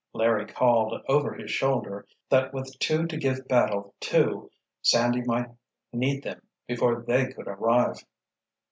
Larry 0.13 0.47
called, 0.47 0.99
over 1.07 1.31
his 1.35 1.51
shoulder, 1.51 2.07
that 2.29 2.55
with 2.55 2.75
two 2.79 3.05
to 3.05 3.17
give 3.17 3.47
battle 3.47 3.93
to, 3.99 4.49
Sandy 4.81 5.21
might 5.21 5.49
need 5.93 6.23
them 6.23 6.41
before 6.67 7.03
they 7.03 7.27
could 7.31 7.47
arrive. 7.47 8.03